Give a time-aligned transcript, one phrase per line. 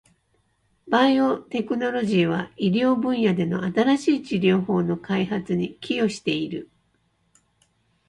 [0.89, 6.71] バイオテクノロジーは、医療分野での新しい治療法の開発に寄与している。